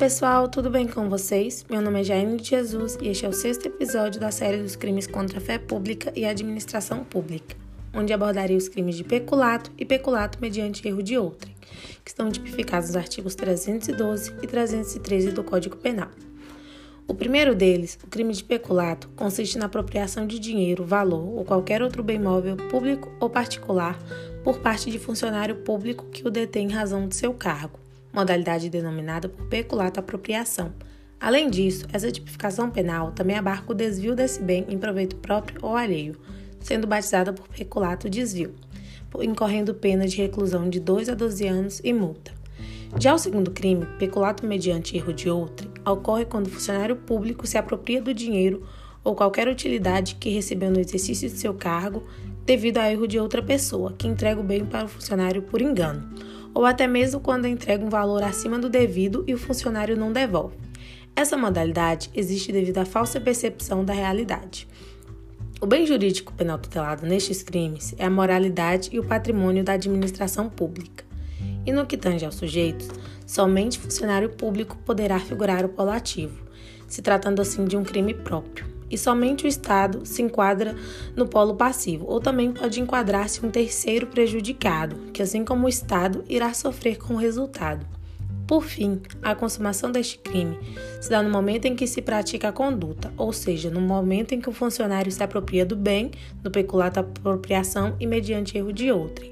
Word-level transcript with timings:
pessoal, 0.00 0.48
tudo 0.48 0.70
bem 0.70 0.88
com 0.88 1.10
vocês? 1.10 1.66
Meu 1.68 1.82
nome 1.82 2.00
é 2.00 2.04
Jaine 2.04 2.38
de 2.38 2.48
Jesus 2.48 2.96
e 3.02 3.08
este 3.08 3.26
é 3.26 3.28
o 3.28 3.34
sexto 3.34 3.66
episódio 3.66 4.18
da 4.18 4.30
série 4.30 4.62
dos 4.62 4.74
crimes 4.74 5.06
contra 5.06 5.36
a 5.36 5.42
fé 5.42 5.58
pública 5.58 6.10
e 6.16 6.24
a 6.24 6.30
administração 6.30 7.04
pública, 7.04 7.54
onde 7.92 8.10
abordarei 8.10 8.56
os 8.56 8.66
crimes 8.66 8.96
de 8.96 9.04
peculato 9.04 9.70
e 9.76 9.84
peculato 9.84 10.38
mediante 10.40 10.88
erro 10.88 11.02
de 11.02 11.18
outrem, 11.18 11.54
que 12.02 12.10
estão 12.10 12.30
tipificados 12.30 12.88
nos 12.88 12.96
artigos 12.96 13.34
312 13.34 14.36
e 14.42 14.46
313 14.46 15.32
do 15.32 15.44
Código 15.44 15.76
Penal. 15.76 16.08
O 17.06 17.12
primeiro 17.12 17.54
deles, 17.54 17.98
o 18.02 18.06
crime 18.06 18.32
de 18.32 18.42
peculato, 18.42 19.06
consiste 19.10 19.58
na 19.58 19.66
apropriação 19.66 20.26
de 20.26 20.38
dinheiro, 20.38 20.82
valor 20.82 21.28
ou 21.36 21.44
qualquer 21.44 21.82
outro 21.82 22.02
bem 22.02 22.18
móvel, 22.18 22.56
público 22.56 23.12
ou 23.20 23.28
particular, 23.28 23.98
por 24.42 24.60
parte 24.60 24.90
de 24.90 24.98
funcionário 24.98 25.56
público 25.56 26.06
que 26.06 26.26
o 26.26 26.30
detém 26.30 26.68
em 26.68 26.72
razão 26.72 27.06
de 27.06 27.16
seu 27.16 27.34
cargo, 27.34 27.79
modalidade 28.12 28.68
denominada 28.68 29.28
por 29.28 29.46
peculato 29.46 30.00
apropriação. 30.00 30.72
Além 31.20 31.50
disso, 31.50 31.86
essa 31.92 32.10
tipificação 32.10 32.70
penal 32.70 33.12
também 33.12 33.36
abarca 33.36 33.72
o 33.72 33.74
desvio 33.74 34.14
desse 34.14 34.42
bem 34.42 34.64
em 34.68 34.78
proveito 34.78 35.16
próprio 35.16 35.58
ou 35.62 35.76
alheio, 35.76 36.16
sendo 36.60 36.86
batizada 36.86 37.32
por 37.32 37.46
peculato 37.48 38.08
desvio, 38.08 38.54
incorrendo 39.20 39.74
pena 39.74 40.06
de 40.06 40.16
reclusão 40.16 40.68
de 40.68 40.80
2 40.80 41.10
a 41.10 41.14
12 41.14 41.46
anos 41.46 41.80
e 41.84 41.92
multa. 41.92 42.32
Já 42.98 43.14
o 43.14 43.18
segundo 43.18 43.50
crime, 43.50 43.86
peculato 43.98 44.44
mediante 44.46 44.96
erro 44.96 45.12
de 45.12 45.28
outrem, 45.28 45.70
ocorre 45.86 46.24
quando 46.24 46.46
o 46.46 46.50
funcionário 46.50 46.96
público 46.96 47.46
se 47.46 47.56
apropria 47.56 48.02
do 48.02 48.12
dinheiro 48.12 48.66
ou 49.04 49.14
qualquer 49.14 49.48
utilidade 49.48 50.16
que 50.16 50.30
recebeu 50.30 50.70
no 50.70 50.80
exercício 50.80 51.28
de 51.28 51.36
seu 51.36 51.54
cargo 51.54 52.02
devido 52.44 52.78
a 52.78 52.90
erro 52.90 53.06
de 53.06 53.18
outra 53.18 53.42
pessoa, 53.42 53.94
que 53.96 54.08
entrega 54.08 54.40
o 54.40 54.44
bem 54.44 54.64
para 54.64 54.86
o 54.86 54.88
funcionário 54.88 55.42
por 55.42 55.62
engano, 55.62 56.08
ou 56.54 56.64
até 56.64 56.86
mesmo 56.86 57.20
quando 57.20 57.46
entrega 57.46 57.84
um 57.84 57.88
valor 57.88 58.22
acima 58.22 58.58
do 58.58 58.68
devido 58.68 59.24
e 59.26 59.34
o 59.34 59.38
funcionário 59.38 59.96
não 59.96 60.12
devolve. 60.12 60.56
Essa 61.14 61.36
modalidade 61.36 62.10
existe 62.14 62.52
devido 62.52 62.78
à 62.78 62.84
falsa 62.84 63.20
percepção 63.20 63.84
da 63.84 63.92
realidade. 63.92 64.66
O 65.60 65.66
bem 65.66 65.86
jurídico 65.86 66.32
penal 66.32 66.58
tutelado 66.58 67.06
nestes 67.06 67.42
crimes 67.42 67.94
é 67.98 68.06
a 68.06 68.10
moralidade 68.10 68.88
e 68.92 68.98
o 68.98 69.04
patrimônio 69.04 69.62
da 69.62 69.74
administração 69.74 70.48
pública. 70.48 71.04
E 71.66 71.72
no 71.72 71.84
que 71.84 71.98
tange 71.98 72.24
aos 72.24 72.36
sujeitos, 72.36 72.88
somente 73.26 73.78
funcionário 73.78 74.30
público 74.30 74.78
poderá 74.86 75.18
figurar 75.18 75.64
o 75.64 75.68
polo 75.68 75.90
ativo, 75.90 76.42
se 76.88 77.02
tratando 77.02 77.42
assim 77.42 77.66
de 77.66 77.76
um 77.76 77.84
crime 77.84 78.14
próprio. 78.14 78.79
E 78.90 78.98
somente 78.98 79.44
o 79.44 79.48
Estado 79.48 80.04
se 80.04 80.20
enquadra 80.20 80.74
no 81.14 81.28
polo 81.28 81.54
passivo, 81.54 82.06
ou 82.08 82.20
também 82.20 82.52
pode 82.52 82.80
enquadrar-se 82.80 83.44
um 83.46 83.50
terceiro 83.50 84.08
prejudicado, 84.08 84.96
que 85.12 85.22
assim 85.22 85.44
como 85.44 85.66
o 85.66 85.68
Estado 85.68 86.24
irá 86.28 86.52
sofrer 86.52 86.98
com 86.98 87.14
o 87.14 87.18
resultado. 87.18 87.86
Por 88.50 88.64
fim, 88.64 89.00
a 89.22 89.32
consumação 89.32 89.92
deste 89.92 90.18
crime 90.18 90.58
se 91.00 91.08
dá 91.08 91.22
no 91.22 91.30
momento 91.30 91.66
em 91.66 91.76
que 91.76 91.86
se 91.86 92.02
pratica 92.02 92.48
a 92.48 92.52
conduta, 92.52 93.12
ou 93.16 93.32
seja, 93.32 93.70
no 93.70 93.80
momento 93.80 94.32
em 94.32 94.40
que 94.40 94.48
o 94.48 94.52
funcionário 94.52 95.12
se 95.12 95.22
apropria 95.22 95.64
do 95.64 95.76
bem, 95.76 96.10
do 96.42 96.50
peculato 96.50 96.98
apropriação 96.98 97.94
e 98.00 98.08
mediante 98.08 98.58
erro 98.58 98.72
de 98.72 98.90
outrem, 98.90 99.30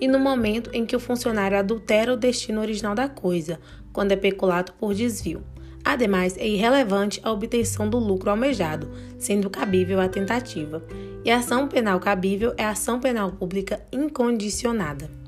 e 0.00 0.06
no 0.06 0.20
momento 0.20 0.70
em 0.72 0.86
que 0.86 0.94
o 0.94 1.00
funcionário 1.00 1.58
adultera 1.58 2.14
o 2.14 2.16
destino 2.16 2.60
original 2.60 2.94
da 2.94 3.08
coisa, 3.08 3.58
quando 3.92 4.12
é 4.12 4.16
peculato 4.16 4.72
por 4.74 4.94
desvio. 4.94 5.42
Ademais, 5.84 6.36
é 6.36 6.46
irrelevante 6.46 7.20
a 7.22 7.32
obtenção 7.32 7.88
do 7.88 7.98
lucro 7.98 8.30
almejado, 8.30 8.90
sendo 9.18 9.50
cabível 9.50 10.00
a 10.00 10.08
tentativa. 10.08 10.82
E 11.24 11.30
a 11.30 11.38
ação 11.38 11.68
penal 11.68 11.98
cabível 12.00 12.54
é 12.56 12.64
a 12.64 12.70
ação 12.70 13.00
penal 13.00 13.32
pública 13.32 13.80
incondicionada. 13.92 15.19